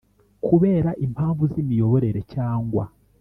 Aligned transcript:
Kubera 0.45 0.91
impamvu 1.05 1.43
z 1.51 1.53
imiyoborere 1.63 2.21
cyangwa 2.33 2.83